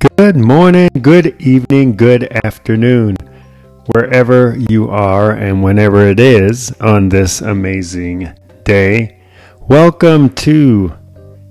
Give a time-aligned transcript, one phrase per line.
[0.00, 3.18] Good morning, good evening, good afternoon,
[3.94, 8.32] wherever you are and whenever it is on this amazing
[8.64, 9.20] day.
[9.58, 10.94] Welcome to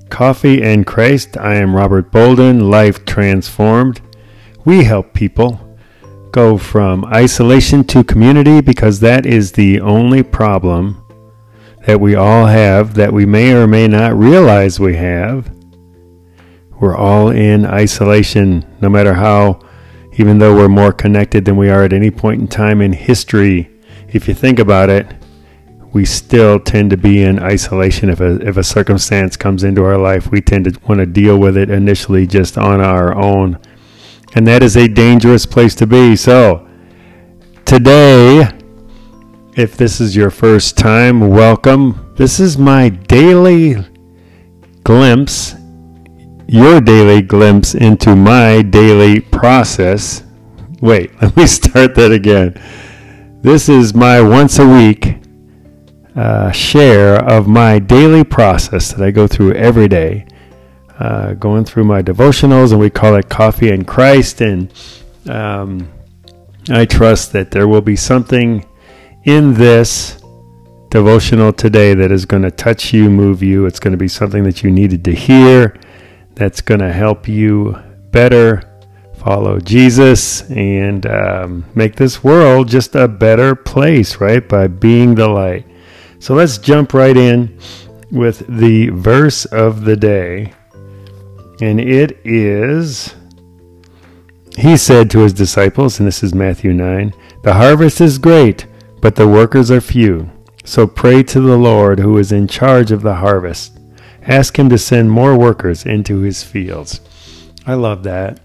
[0.09, 1.37] Coffee and Christ.
[1.37, 4.01] I am Robert Bolden, Life Transformed.
[4.65, 5.77] We help people
[6.31, 11.05] go from isolation to community because that is the only problem
[11.85, 15.51] that we all have that we may or may not realize we have
[16.79, 19.59] we're all in isolation, no matter how,
[20.13, 23.69] even though we're more connected than we are at any point in time in history.
[24.09, 25.07] If you think about it,
[25.91, 28.09] we still tend to be in isolation.
[28.09, 31.37] If a, if a circumstance comes into our life, we tend to want to deal
[31.37, 33.59] with it initially just on our own.
[34.35, 36.15] And that is a dangerous place to be.
[36.15, 36.67] So,
[37.65, 38.47] today,
[39.55, 42.13] if this is your first time, welcome.
[42.15, 43.77] This is my daily
[44.83, 45.55] glimpse
[46.51, 50.23] your daily glimpse into my daily process.
[50.81, 52.59] Wait, let me start that again.
[53.41, 55.17] This is my once a week
[56.15, 60.25] uh, share of my daily process that I go through every day.
[60.97, 64.41] Uh, going through my devotionals, and we call it Coffee and Christ.
[64.41, 64.73] And
[65.29, 65.87] um,
[66.69, 68.65] I trust that there will be something
[69.23, 70.21] in this
[70.89, 73.65] devotional today that is going to touch you, move you.
[73.67, 75.79] It's going to be something that you needed to hear
[76.39, 77.77] that's going to help you
[78.11, 78.63] better
[79.17, 84.47] follow Jesus and um, make this world just a better place, right?
[84.47, 85.65] By being the light.
[86.19, 87.59] So let's jump right in
[88.09, 90.53] with the verse of the day.
[91.61, 93.15] And it is
[94.57, 98.65] He said to his disciples, and this is Matthew 9 The harvest is great,
[99.01, 100.29] but the workers are few.
[100.63, 103.78] So pray to the Lord who is in charge of the harvest
[104.23, 107.01] Ask him to send more workers into his fields.
[107.65, 108.39] I love that.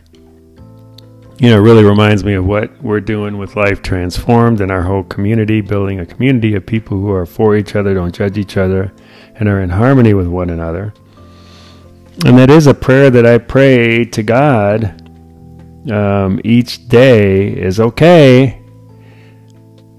[1.39, 4.82] You know, it really reminds me of what we're doing with Life Transformed and our
[4.82, 8.56] whole community, building a community of people who are for each other, don't judge each
[8.56, 8.93] other,
[9.34, 10.94] and are in harmony with one another.
[12.25, 15.00] And that is a prayer that I pray to God
[15.91, 18.62] um, each day is okay.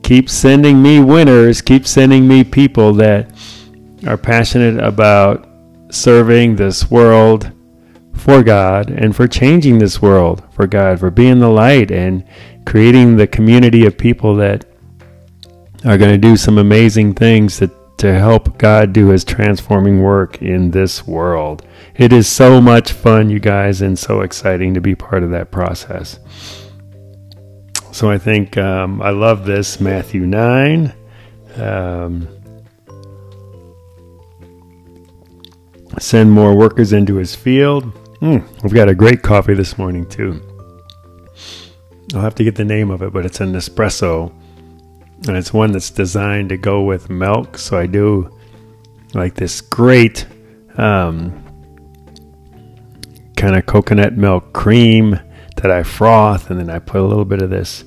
[0.04, 3.32] Keep sending me winners, keep sending me people that
[4.08, 5.50] are passionate about
[5.96, 7.52] serving this world
[8.14, 12.24] for God and for changing this world for God, for being the light and
[12.66, 14.66] creating the community of people that
[15.86, 20.42] are going to do some amazing things to, to help God do his transforming work
[20.42, 21.66] in this world.
[21.96, 25.52] It is so much fun, you guys, and so exciting to be part of that
[25.52, 26.20] process.
[27.92, 30.94] So I think um, I love this Matthew 9.
[31.58, 32.35] Um,
[36.00, 37.94] send more workers into his field.
[38.20, 40.42] Mm, we've got a great coffee this morning, too.
[42.14, 44.34] I'll have to get the name of it, but it's an espresso.
[45.28, 47.58] And it's one that's designed to go with milk.
[47.58, 48.30] So I do
[49.14, 50.26] like this great
[50.78, 51.44] um,
[53.36, 55.20] kind of coconut milk cream
[55.58, 56.52] that I froth.
[56.52, 57.84] And then I put a little bit of this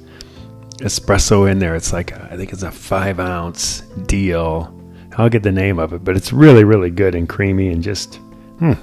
[0.78, 1.74] espresso in there.
[1.74, 4.74] It's like, I think it's a five ounce deal
[5.18, 8.16] I'll get the name of it, but it's really, really good and creamy and just
[8.60, 8.74] hmm,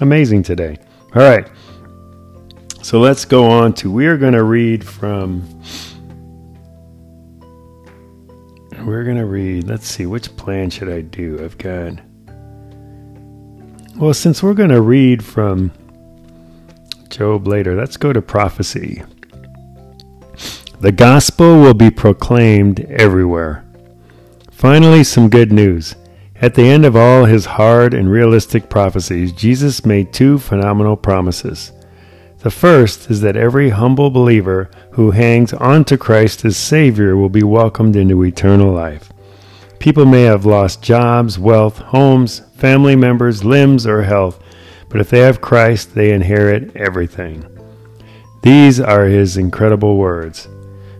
[0.00, 0.78] amazing today.
[1.16, 1.50] All right.
[2.80, 5.42] So let's go on to, we are going to read from,
[8.84, 11.44] we're going to read, let's see, which plan should I do?
[11.44, 11.94] I've got,
[13.96, 15.72] well, since we're going to read from
[17.08, 19.02] Job later, let's go to prophecy.
[20.78, 23.64] The gospel will be proclaimed everywhere.
[24.60, 25.96] Finally, some good news.
[26.36, 31.72] At the end of all his hard and realistic prophecies, Jesus made two phenomenal promises.
[32.40, 37.30] The first is that every humble believer who hangs on to Christ as Savior will
[37.30, 39.10] be welcomed into eternal life.
[39.78, 44.44] People may have lost jobs, wealth, homes, family members, limbs, or health,
[44.90, 47.46] but if they have Christ, they inherit everything.
[48.42, 50.48] These are his incredible words.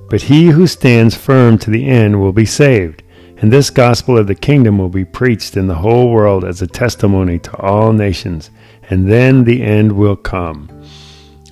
[0.09, 3.03] But he who stands firm to the end will be saved
[3.41, 6.67] and this gospel of the kingdom will be preached in the whole world as a
[6.67, 8.51] testimony to all nations,
[8.91, 10.69] and then the end will come.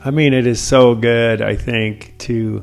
[0.05, 2.63] I mean, it is so good, I think, to,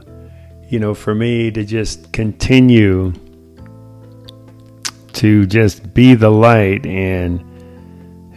[0.69, 3.13] you know, for me to just continue
[5.13, 7.43] to just be the light and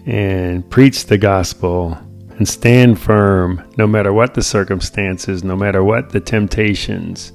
[0.07, 1.99] and preach the gospel
[2.39, 7.33] and stand firm no matter what the circumstances, no matter what the temptations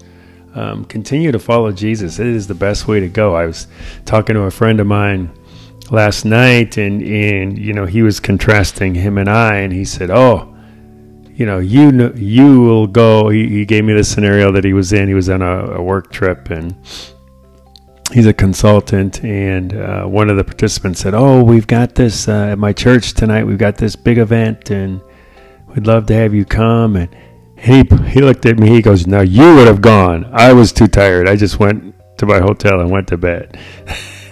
[0.56, 2.20] um, continue to follow Jesus.
[2.20, 3.36] It is the best way to go.
[3.36, 3.68] I was
[4.06, 5.32] talking to a friend of mine
[5.92, 10.10] last night, and and you know he was contrasting him and I, and he said,
[10.12, 10.54] "Oh,
[11.36, 13.30] you know, you you will go.
[13.30, 15.08] He, he gave me the scenario that he was in.
[15.08, 16.76] He was on a, a work trip and
[18.12, 19.24] he's a consultant.
[19.24, 23.14] And uh, one of the participants said, "Oh, we've got this uh, at my church
[23.14, 23.46] tonight.
[23.46, 25.02] We've got this big event, and
[25.70, 27.10] we'd love to have you come." And
[27.64, 28.70] he he looked at me.
[28.70, 30.30] He goes, "Now you would have gone.
[30.34, 31.28] I was too tired.
[31.28, 33.58] I just went to my hotel and went to bed."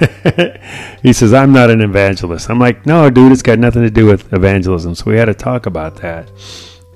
[1.03, 2.49] he says, I'm not an evangelist.
[2.49, 4.95] I'm like, no, dude, it's got nothing to do with evangelism.
[4.95, 6.29] So we had to talk about that.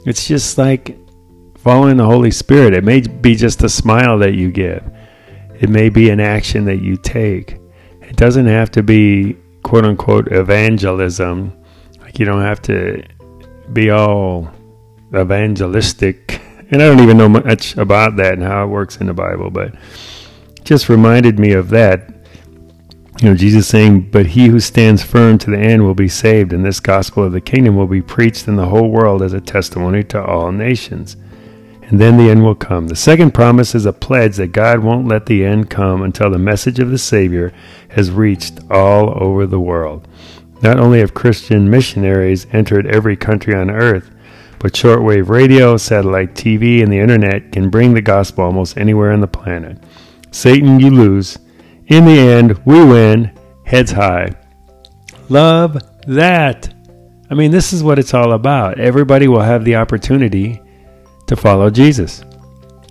[0.06, 0.98] It's just like
[1.58, 2.74] following the Holy Spirit.
[2.74, 4.84] It may be just a smile that you give,
[5.60, 7.60] it may be an action that you take.
[8.02, 11.54] It doesn't have to be quote unquote evangelism.
[12.02, 13.04] Like you don't have to
[13.74, 14.52] be all
[15.18, 16.42] evangelistic.
[16.72, 19.50] And I don't even know much about that and how it works in the Bible,
[19.50, 19.76] but
[20.64, 22.16] just reminded me of that
[23.22, 26.52] you know, Jesus saying, But he who stands firm to the end will be saved,
[26.52, 29.40] and this gospel of the kingdom will be preached in the whole world as a
[29.40, 31.16] testimony to all nations.
[31.84, 32.88] And then the end will come.
[32.88, 36.40] The second promise is a pledge that God won't let the end come until the
[36.40, 37.54] message of the Savior
[37.90, 40.08] has reached all over the world.
[40.62, 44.10] Not only have Christian missionaries entered every country on earth,
[44.66, 49.22] but shortwave radio, satellite TV, and the internet can bring the gospel almost anywhere on
[49.22, 49.78] the planet.
[50.32, 51.38] Satan, you lose
[51.86, 53.32] in the end, we win,
[53.64, 54.28] heads high.
[55.30, 55.78] Love
[56.08, 56.74] that.
[57.30, 58.80] I mean, this is what it's all about.
[58.80, 60.60] Everybody will have the opportunity
[61.28, 62.24] to follow Jesus.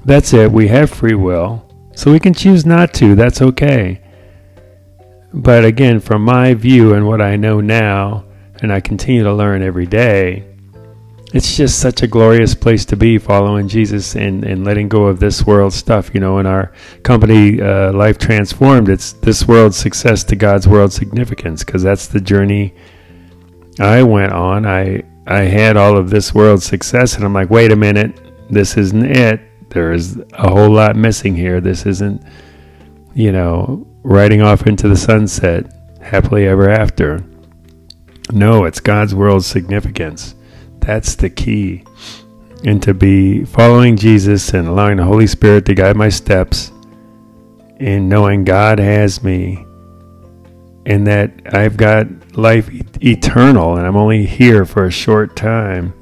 [0.04, 0.52] That's it.
[0.52, 3.16] We have free will, so we can choose not to.
[3.16, 4.00] That's okay.
[5.32, 8.26] But again, from my view and what I know now,
[8.62, 10.53] and I continue to learn every day,
[11.34, 15.18] it's just such a glorious place to be following Jesus and, and letting go of
[15.18, 16.14] this world stuff.
[16.14, 16.72] You know, in our
[17.02, 22.20] company, uh, Life Transformed, it's this world's success to God's world significance because that's the
[22.20, 22.72] journey
[23.80, 24.64] I went on.
[24.64, 28.76] I, I had all of this world's success, and I'm like, wait a minute, this
[28.76, 29.40] isn't it.
[29.70, 31.60] There is a whole lot missing here.
[31.60, 32.22] This isn't,
[33.12, 35.66] you know, riding off into the sunset
[36.00, 37.26] happily ever after.
[38.30, 40.36] No, it's God's world's significance.
[40.84, 41.82] That's the key.
[42.64, 46.72] And to be following Jesus and allowing the Holy Spirit to guide my steps
[47.78, 49.66] and knowing God has me
[50.86, 52.68] and that I've got life
[53.02, 55.94] eternal and I'm only here for a short time.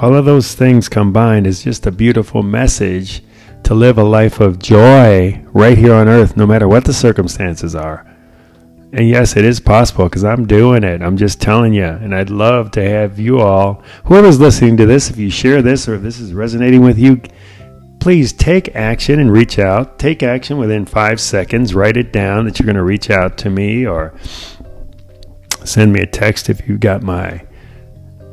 [0.00, 3.22] All of those things combined is just a beautiful message
[3.64, 7.74] to live a life of joy right here on earth, no matter what the circumstances
[7.74, 8.06] are.
[8.96, 11.02] And yes, it is possible because I'm doing it.
[11.02, 11.84] I'm just telling you.
[11.84, 15.86] And I'd love to have you all, whoever's listening to this, if you share this
[15.86, 17.20] or if this is resonating with you,
[18.00, 19.98] please take action and reach out.
[19.98, 21.74] Take action within five seconds.
[21.74, 24.14] Write it down that you're going to reach out to me or
[25.62, 27.44] send me a text if you've got my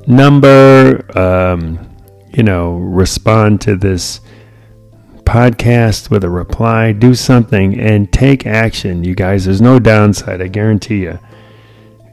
[0.08, 1.06] number.
[1.20, 1.94] Um,
[2.34, 4.22] you know, respond to this
[5.34, 9.04] podcast with a reply, do something and take action.
[9.04, 11.18] You guys, there's no downside, I guarantee you.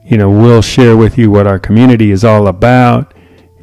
[0.06, 3.12] You know, we'll share with you what our community is all about.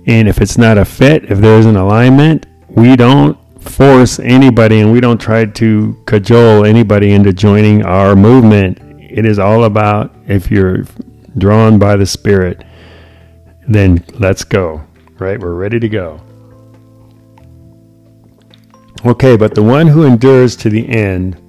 [0.06, 4.92] And if it's not a fit, if there's an alignment, we don't force anybody and
[4.92, 8.78] we don't try to cajole anybody into joining our movement.
[9.02, 10.84] It is all about if you're
[11.36, 12.64] drawn by the Spirit,
[13.68, 14.84] then let's go,
[15.18, 15.40] right?
[15.40, 16.22] We're ready to go.
[19.06, 21.42] Okay, but the one who endures to the end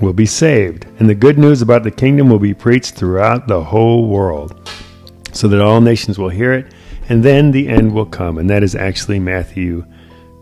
[0.00, 3.62] will be saved, and the good news about the kingdom will be preached throughout the
[3.62, 4.68] whole world,
[5.32, 6.74] so that all nations will hear it,
[7.08, 8.38] and then the end will come.
[8.38, 9.84] And that is actually Matthew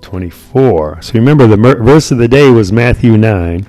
[0.01, 1.03] 24.
[1.03, 3.67] So remember, the verse of the day was Matthew 9.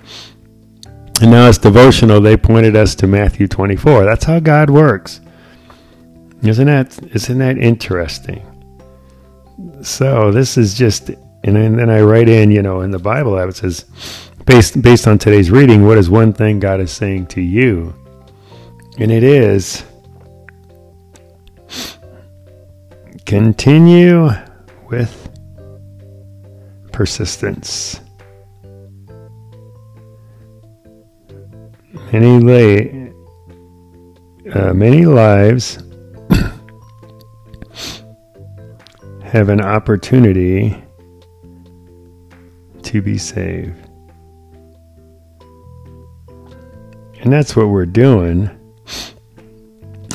[1.22, 2.22] And now it's devotional.
[2.22, 4.06] They pointed us to Matthew 24.
[4.06, 5.20] That's how God works.
[6.42, 8.42] Isn't that isn't that interesting?
[9.82, 11.12] So this is just
[11.44, 13.86] and then I write in, you know, in the Bible app, it says,
[14.46, 17.94] based based on today's reading, what is one thing God is saying to you?
[18.98, 19.84] And it is
[23.26, 24.30] continue
[24.90, 25.30] with
[26.92, 28.02] persistence.
[32.12, 33.14] Many lay,
[34.52, 35.78] uh, many lives
[39.24, 40.84] have an opportunity
[42.90, 43.88] to be saved.
[47.22, 48.50] And that's what we're doing.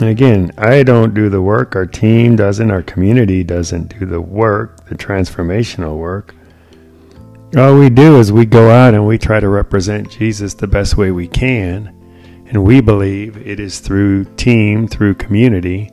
[0.00, 4.88] again, I don't do the work, our team doesn't, our community doesn't do the work,
[4.88, 6.34] the transformational work.
[7.56, 10.96] All we do is we go out and we try to represent Jesus the best
[10.96, 11.94] way we can.
[12.48, 15.92] And we believe it is through team, through community.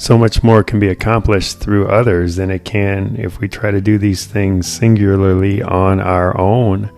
[0.00, 3.82] So much more can be accomplished through others than it can if we try to
[3.82, 6.90] do these things singularly on our own.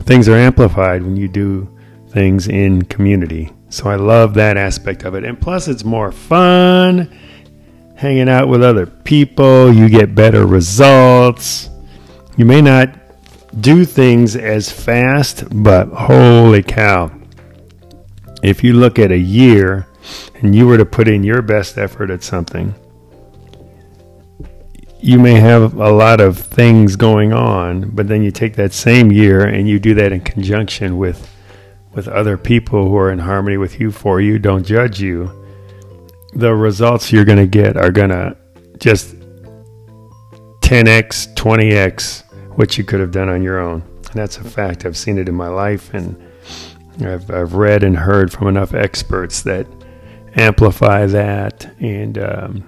[0.00, 1.74] Things are amplified when you do
[2.10, 3.50] things in community.
[3.70, 5.24] So I love that aspect of it.
[5.24, 7.18] And plus, it's more fun
[7.96, 9.72] hanging out with other people.
[9.72, 11.70] You get better results.
[12.36, 12.90] You may not
[13.62, 17.10] do things as fast, but holy cow.
[18.42, 19.86] If you look at a year,
[20.42, 22.74] and you were to put in your best effort at something,
[25.00, 29.12] you may have a lot of things going on, but then you take that same
[29.12, 31.30] year and you do that in conjunction with
[31.94, 35.30] with other people who are in harmony with you for you, don't judge you.
[36.34, 38.36] The results you're going to get are going to
[38.78, 39.14] just
[40.60, 42.24] 10x, 20x
[42.56, 43.82] what you could have done on your own.
[43.82, 44.84] And that's a fact.
[44.84, 46.20] I've seen it in my life and
[47.00, 49.66] I've, I've read and heard from enough experts that
[50.36, 51.64] amplify that.
[51.80, 52.64] And um,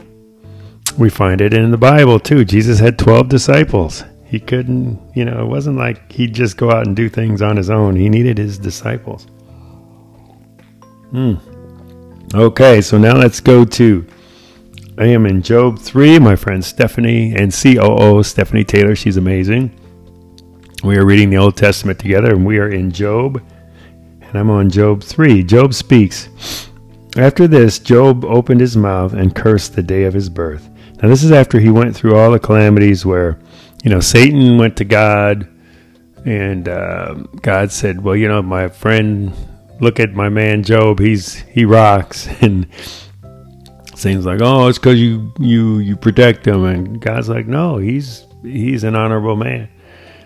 [0.98, 2.44] we find it in the Bible too.
[2.44, 4.04] Jesus had 12 disciples.
[4.24, 7.56] He couldn't, you know, it wasn't like he'd just go out and do things on
[7.56, 7.94] his own.
[7.96, 9.26] He needed his disciples.
[11.10, 11.34] Hmm.
[12.34, 14.06] Okay, so now let's go to.
[14.98, 16.18] I am in Job 3.
[16.18, 19.78] My friend Stephanie and COO Stephanie Taylor, she's amazing.
[20.82, 23.40] We are reading the Old Testament together and we are in Job.
[24.22, 25.44] And I'm on Job 3.
[25.44, 26.28] Job speaks.
[27.16, 30.68] After this, Job opened his mouth and cursed the day of his birth.
[31.02, 33.38] Now, this is after he went through all the calamities where,
[33.82, 35.48] you know, Satan went to God
[36.26, 39.32] and uh, God said, Well, you know, my friend,
[39.80, 40.98] look at my man Job.
[40.98, 42.28] He's he rocks.
[42.42, 42.66] And
[43.94, 46.64] Satan's like, Oh, it's because you, you, you protect him.
[46.64, 49.70] And God's like, No, he's, he's an honorable man.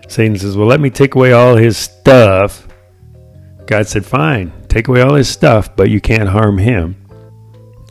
[0.09, 2.67] Satan says, Well, let me take away all his stuff.
[3.65, 6.95] God said, Fine, take away all his stuff, but you can't harm him.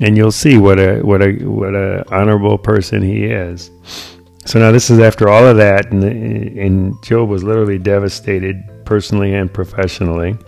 [0.01, 3.71] And you'll see what a what a what a honorable person he is.
[4.47, 9.35] So now this is after all of that, and, and Job was literally devastated personally
[9.35, 10.39] and professionally.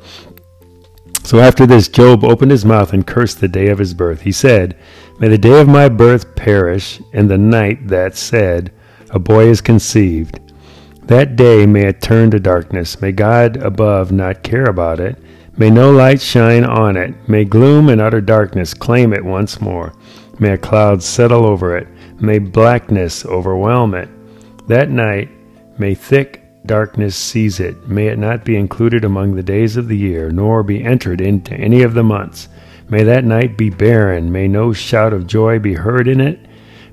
[1.23, 4.23] So after this, Job opened his mouth and cursed the day of his birth.
[4.23, 4.77] He said,
[5.21, 8.73] May the day of my birth perish, and the night that said,
[9.11, 10.41] A boy is conceived.
[11.05, 13.01] That day may it turn to darkness.
[13.03, 15.19] May God above not care about it.
[15.62, 17.14] May no light shine on it.
[17.28, 19.92] May gloom and utter darkness claim it once more.
[20.40, 21.87] May a cloud settle over it.
[22.21, 24.09] May blackness overwhelm it.
[24.66, 25.28] That night,
[25.78, 27.87] may thick darkness seize it.
[27.87, 31.54] May it not be included among the days of the year, nor be entered into
[31.54, 32.49] any of the months.
[32.88, 34.33] May that night be barren.
[34.33, 36.40] May no shout of joy be heard in it.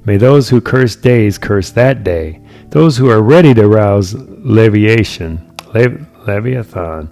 [0.06, 2.40] May those who curse days curse that day.
[2.70, 7.10] Those who are ready to rouse leviation, lev- leviathan.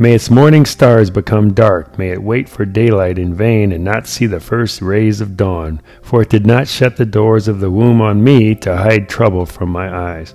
[0.00, 1.98] May its morning stars become dark.
[1.98, 5.80] May it wait for daylight in vain and not see the first rays of dawn.
[6.02, 9.44] For it did not shut the doors of the womb on me to hide trouble
[9.44, 10.34] from my eyes.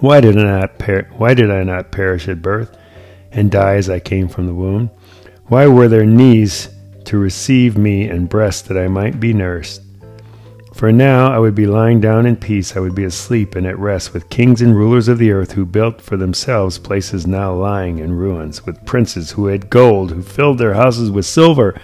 [0.00, 2.76] Why did I not per- why did I not perish at birth
[3.32, 4.90] and die as I came from the womb?
[5.46, 6.68] Why were there knees
[7.06, 9.80] to receive me and breasts that I might be nursed?
[10.78, 13.76] For now I would be lying down in peace, I would be asleep and at
[13.80, 17.98] rest with kings and rulers of the earth who built for themselves places now lying
[17.98, 21.76] in ruins, with princes who had gold, who filled their houses with silver.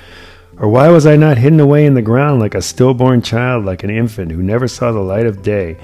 [0.58, 3.82] Or why was I not hidden away in the ground like a stillborn child, like
[3.82, 5.76] an infant who never saw the light of day?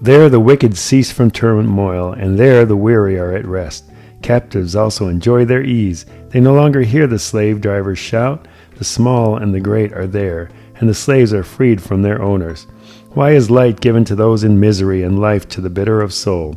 [0.00, 3.90] There the wicked cease from turmoil, and there the weary are at rest.
[4.22, 6.06] Captives also enjoy their ease.
[6.28, 8.46] They no longer hear the slave drivers shout.
[8.76, 12.66] The small and the great are there and the slaves are freed from their owners.
[13.10, 16.56] Why is light given to those in misery and life to the bitter of soul?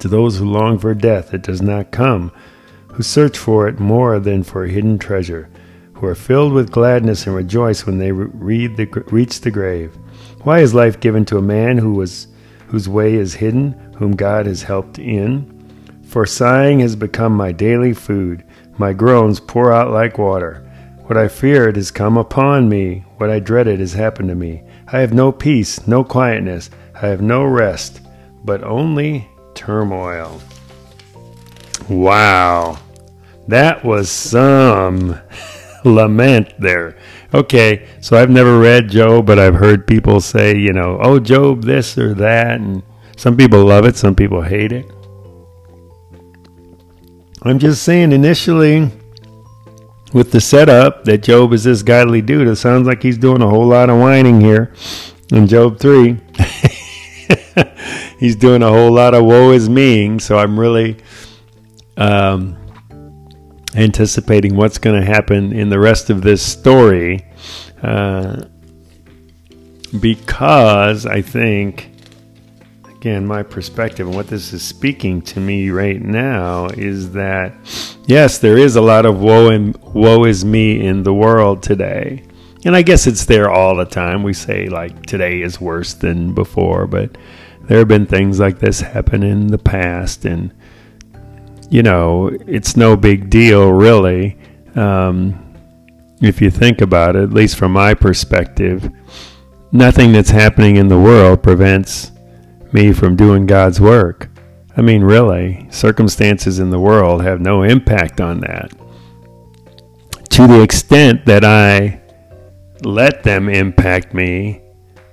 [0.00, 2.32] To those who long for death, it does not come,
[2.88, 5.50] who search for it more than for a hidden treasure,
[5.94, 9.94] who are filled with gladness and rejoice when they the, reach the grave.
[10.42, 12.28] Why is life given to a man who was,
[12.68, 15.50] whose way is hidden, whom God has helped in?
[16.06, 18.44] For sighing has become my daily food,
[18.78, 20.63] my groans pour out like water.
[21.06, 23.04] What I feared has come upon me.
[23.18, 24.62] What I dreaded has happened to me.
[24.86, 26.70] I have no peace, no quietness.
[26.94, 28.00] I have no rest,
[28.42, 30.40] but only turmoil.
[31.90, 32.78] Wow.
[33.48, 35.20] That was some
[35.84, 36.96] lament there.
[37.34, 41.64] Okay, so I've never read Job, but I've heard people say, you know, oh, Job,
[41.64, 42.60] this or that.
[42.60, 42.82] And
[43.18, 44.86] some people love it, some people hate it.
[47.42, 48.90] I'm just saying, initially,
[50.14, 53.48] with the setup that Job is this godly dude, it sounds like he's doing a
[53.48, 54.72] whole lot of whining here
[55.32, 56.20] in Job 3.
[58.20, 60.20] he's doing a whole lot of woe is me.
[60.20, 60.98] So I'm really
[61.96, 62.56] um,
[63.74, 67.26] anticipating what's going to happen in the rest of this story.
[67.82, 68.44] Uh,
[69.98, 71.90] because I think,
[73.04, 77.54] again, my perspective and what this is speaking to me right now is that,
[78.06, 82.24] yes, there is a lot of woe and woe is me in the world today.
[82.64, 84.22] And I guess it's there all the time.
[84.22, 87.18] We say like today is worse than before, but
[87.64, 90.54] there have been things like this happen in the past, and
[91.68, 94.38] you know, it's no big deal really.
[94.76, 95.54] Um,
[96.22, 98.90] if you think about it, at least from my perspective,
[99.72, 102.12] nothing that's happening in the world prevents
[102.74, 104.28] me from doing God's work.
[104.76, 108.72] I mean, really, circumstances in the world have no impact on that.
[110.30, 112.00] To the extent that I
[112.82, 114.60] let them impact me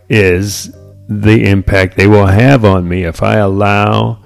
[0.10, 0.76] is
[1.08, 4.24] the impact they will have on me if I allow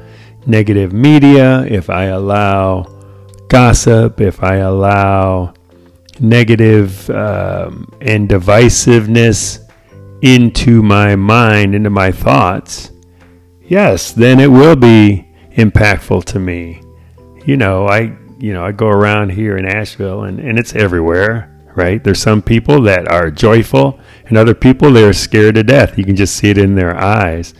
[0.48, 2.84] negative media, if I allow
[3.50, 5.54] gossip, if I allow
[6.20, 9.60] negative um, and divisiveness
[10.22, 12.92] into my mind, into my thoughts,
[13.68, 16.82] yes, then it will be impactful to me.
[17.46, 21.52] You know, I you know, I go around here in Asheville and, and it's everywhere,
[21.76, 22.04] right?
[22.04, 25.98] There's some people that are joyful and other people they are scared to death.
[25.98, 27.54] You can just see it in their eyes.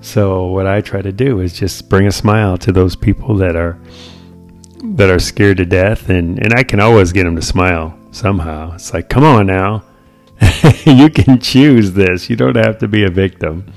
[0.00, 3.56] So what I try to do is just bring a smile to those people that
[3.56, 3.78] are
[4.96, 8.74] that are scared to death and and I can always get them to smile somehow.
[8.74, 9.82] It's like, "Come on now.
[10.84, 12.28] you can choose this.
[12.28, 13.72] You don't have to be a victim."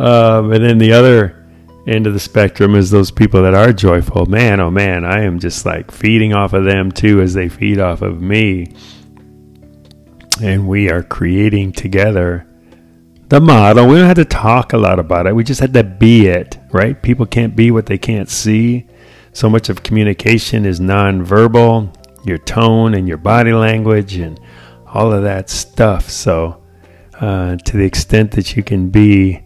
[0.00, 1.46] Um, and then the other
[1.86, 4.24] end of the spectrum is those people that are joyful.
[4.24, 7.78] Man, oh man, I am just like feeding off of them too as they feed
[7.78, 8.74] off of me.
[10.42, 12.46] And we are creating together
[13.28, 13.86] the model.
[13.86, 15.34] We don't have to talk a lot about it.
[15.34, 17.00] We just had to be it, right?
[17.02, 18.86] People can't be what they can't see.
[19.34, 21.94] So much of communication is nonverbal,
[22.26, 24.40] your tone and your body language and
[24.86, 26.08] all of that stuff.
[26.08, 26.62] So,
[27.20, 29.44] uh, to the extent that you can be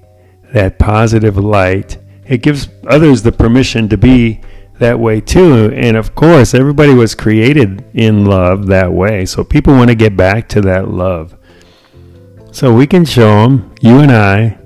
[0.54, 4.40] that positive light, it gives others the permission to be
[4.78, 5.72] that way too.
[5.74, 9.26] And of course, everybody was created in love that way.
[9.26, 11.36] So people want to get back to that love.
[12.52, 14.56] So we can show them, you and I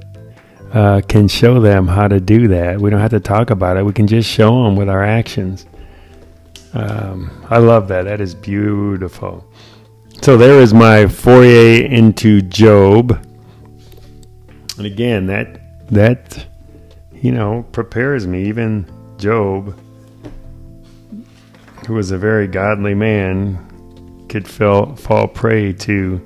[0.74, 2.78] uh, can show them how to do that.
[2.78, 3.82] We don't have to talk about it.
[3.82, 5.64] We can just show them with our actions.
[6.74, 8.02] Um, I love that.
[8.02, 9.50] That is beautiful.
[10.20, 13.24] So there is my foray into Job.
[14.76, 15.57] And again, that
[15.90, 16.46] that
[17.12, 18.44] you know prepares me.
[18.44, 18.86] Even
[19.18, 19.78] Job,
[21.86, 26.20] who was a very godly man, could fall fall prey to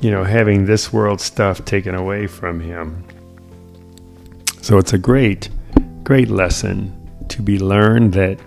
[0.00, 3.04] you know, having this world stuff taken away from him.
[4.62, 5.50] So it's a great,
[6.02, 6.96] great lesson
[7.28, 8.40] to be learned that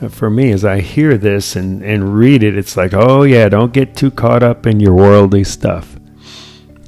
[0.00, 3.48] uh, for me, as I hear this and, and read it, it's like, oh, yeah,
[3.48, 5.96] don't get too caught up in your worldly stuff.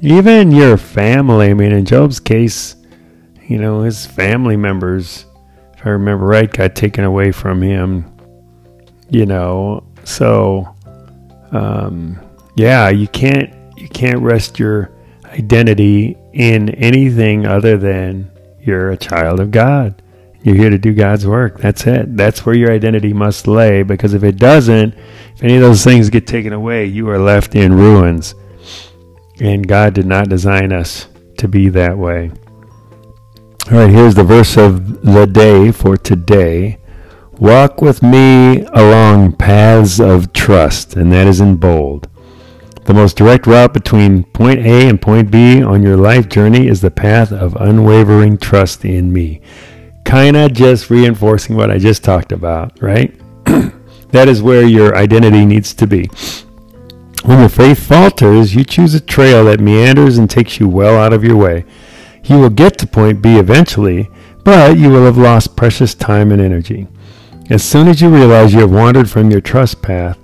[0.01, 2.75] Even your family, I mean, in Job's case,
[3.47, 5.25] you know, his family members,
[5.73, 8.11] if I remember right, got taken away from him,
[9.09, 10.75] you know, so,
[11.51, 12.19] um,
[12.55, 14.91] yeah, you can't you can't rest your
[15.25, 18.31] identity in anything other than
[18.61, 20.01] you're a child of God.
[20.43, 21.59] You're here to do God's work.
[21.59, 22.15] That's it.
[22.15, 24.93] That's where your identity must lay because if it doesn't,
[25.35, 28.35] if any of those things get taken away, you are left in ruins.
[29.39, 32.31] And God did not design us to be that way.
[33.71, 36.77] All right, here's the verse of the day for today.
[37.39, 42.07] Walk with me along paths of trust, and that is in bold.
[42.85, 46.81] The most direct route between point A and point B on your life journey is
[46.81, 49.41] the path of unwavering trust in me.
[50.05, 53.13] Kind of just reinforcing what I just talked about, right?
[54.11, 56.09] that is where your identity needs to be.
[57.25, 61.13] When your faith falters, you choose a trail that meanders and takes you well out
[61.13, 61.65] of your way.
[62.23, 64.09] You will get to point B eventually,
[64.43, 66.87] but you will have lost precious time and energy.
[67.49, 70.17] As soon as you realize you have wandered from your trust path,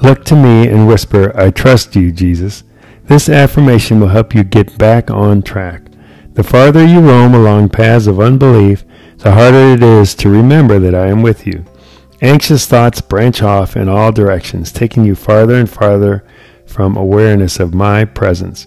[0.00, 2.62] Look to me and whisper, I trust you, Jesus.
[3.06, 5.82] This affirmation will help you get back on track.
[6.34, 8.84] The farther you roam along paths of unbelief,
[9.18, 11.64] the harder it is to remember that I am with you.
[12.22, 16.24] Anxious thoughts branch off in all directions, taking you farther and farther
[16.68, 18.66] from awareness of my presence.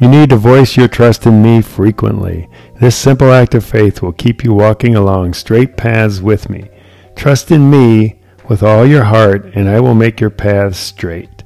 [0.00, 2.48] You need to voice your trust in me frequently.
[2.80, 6.68] This simple act of faith will keep you walking along straight paths with me.
[7.14, 11.44] Trust in me with all your heart, and I will make your paths straight.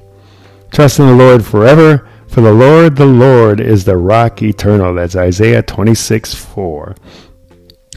[0.71, 4.95] Trust in the Lord forever, for the Lord, the Lord, is the rock eternal.
[4.95, 6.95] That's Isaiah 26 4.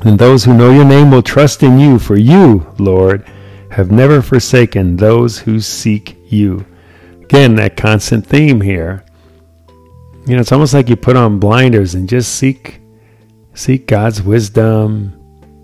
[0.03, 3.25] And those who know your name will trust in you, for you, Lord,
[3.71, 6.65] have never forsaken those who seek you.
[7.29, 9.05] Again, that constant theme here.
[10.25, 12.81] You know, it's almost like you put on blinders and just seek
[13.53, 15.13] seek God's wisdom,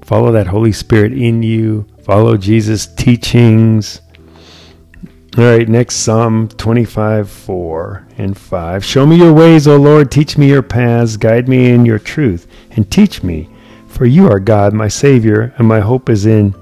[0.04, 4.01] follow that Holy Spirit in you, follow Jesus' teachings.
[5.38, 8.86] All right, next Psalm 25, 4 and 5.
[8.86, 12.47] Show me your ways, O Lord, teach me your paths, guide me in your truth,
[12.71, 13.49] and teach me,
[13.88, 16.54] for you are God, my Savior, and my hope is in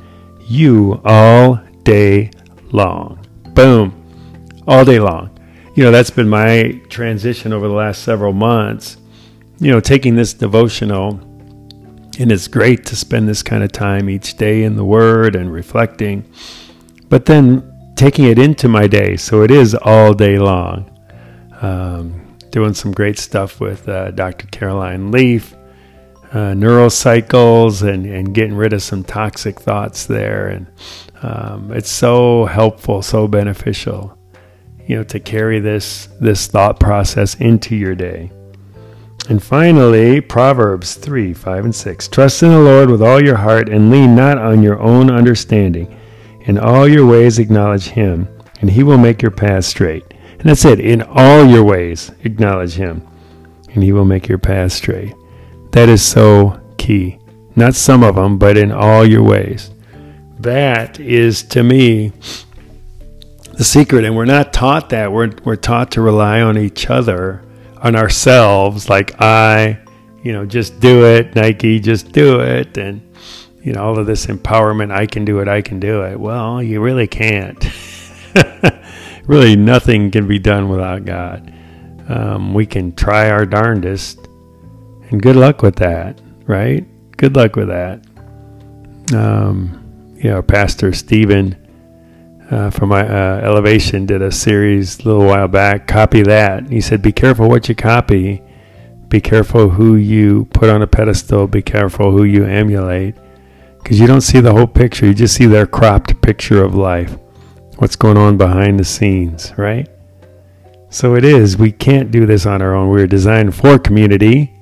[0.47, 2.31] you all day
[2.71, 3.19] long.
[3.53, 4.02] Boom.
[4.67, 5.29] All day long.
[5.75, 8.97] You know, that's been my transition over the last several months.
[9.59, 11.19] You know, taking this devotional,
[12.19, 15.51] and it's great to spend this kind of time each day in the Word and
[15.51, 16.25] reflecting,
[17.09, 19.17] but then taking it into my day.
[19.17, 20.89] So it is all day long.
[21.61, 24.47] Um, doing some great stuff with uh, Dr.
[24.47, 25.55] Caroline Leaf
[26.33, 30.47] uh, neurocycles and, and getting rid of some toxic thoughts there.
[30.47, 30.67] And
[31.21, 34.17] um, it's so helpful, so beneficial,
[34.87, 38.31] you know, to carry this this thought process into your day.
[39.29, 42.07] And finally, Proverbs 3 5 and 6.
[42.09, 45.99] Trust in the Lord with all your heart and lean not on your own understanding.
[46.41, 48.27] In all your ways, acknowledge Him,
[48.59, 50.03] and He will make your path straight.
[50.39, 50.81] And that's it.
[50.81, 53.07] In all your ways, acknowledge Him,
[53.73, 55.13] and He will make your path straight.
[55.71, 57.17] That is so key.
[57.55, 59.71] Not some of them, but in all your ways.
[60.39, 62.11] That is to me
[63.63, 64.03] the secret.
[64.03, 65.13] And we're not taught that.
[65.13, 67.41] We're, we're taught to rely on each other,
[67.77, 69.79] on ourselves, like I,
[70.21, 72.77] you know, just do it, Nike, just do it.
[72.77, 73.01] And,
[73.63, 76.19] you know, all of this empowerment, I can do it, I can do it.
[76.19, 77.65] Well, you really can't.
[79.27, 81.53] really, nothing can be done without God.
[82.09, 84.27] Um, we can try our darndest,
[85.09, 86.85] and good luck with that, right?
[87.15, 88.05] Good luck with that.
[89.15, 91.62] Um, you know, Pastor Steven
[92.51, 95.87] uh, from my uh, Elevation did a series a little while back.
[95.87, 96.69] Copy that.
[96.69, 98.41] He said, "Be careful what you copy.
[99.07, 101.47] Be careful who you put on a pedestal.
[101.47, 103.15] Be careful who you emulate,
[103.77, 105.05] because you don't see the whole picture.
[105.05, 107.17] You just see their cropped picture of life.
[107.77, 109.87] What's going on behind the scenes, right?"
[110.89, 111.57] So it is.
[111.57, 112.89] We can't do this on our own.
[112.89, 114.52] We're designed for community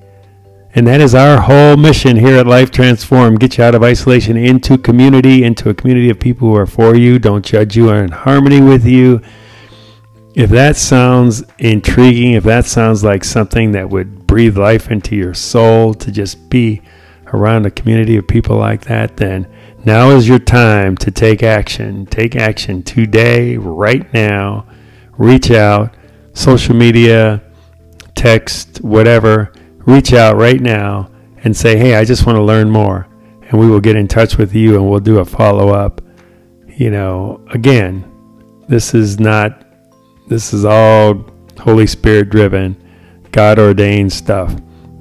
[0.74, 3.36] and that is our whole mission here at Life Transform.
[3.36, 6.96] Get you out of isolation into community, into a community of people who are for
[6.96, 9.22] you, don't judge you, are in harmony with you.
[10.34, 15.34] If that sounds intriguing, if that sounds like something that would breathe life into your
[15.34, 16.82] soul to just be
[17.34, 19.52] around a community of people like that, then
[19.84, 22.06] now is your time to take action.
[22.06, 24.66] Take action today, right now.
[25.18, 25.96] Reach out,
[26.34, 27.44] social media,
[28.16, 29.52] text, whatever
[29.86, 31.10] reach out right now
[31.44, 33.08] and say, hey, I just want to learn more.
[33.44, 36.02] And we will get in touch with you and we'll do a follow up.
[36.68, 38.08] You know, again,
[38.68, 39.66] this is not,
[40.28, 41.26] this is all
[41.60, 42.82] Holy Spirit driven,
[43.32, 44.56] God ordained stuff.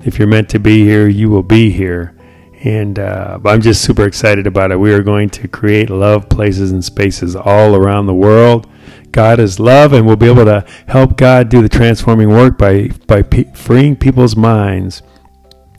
[0.04, 2.16] If you're meant to be here, you will be here.
[2.64, 4.76] And uh, I'm just super excited about it.
[4.76, 8.68] We are going to create love places and spaces all around the world.
[9.12, 12.88] God is love, and we'll be able to help God do the transforming work by
[13.06, 15.02] by pe- freeing people's minds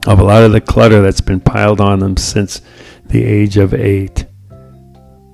[0.08, 2.62] of a lot of the clutter that's been piled on them since
[3.06, 4.26] the age of eight.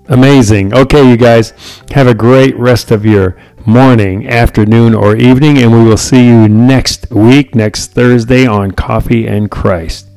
[0.09, 0.73] Amazing.
[0.73, 1.53] Okay, you guys,
[1.91, 6.47] have a great rest of your morning, afternoon, or evening, and we will see you
[6.47, 10.09] next week, next Thursday on Coffee and Christ.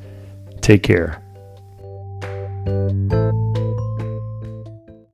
[0.61, 1.21] Take care.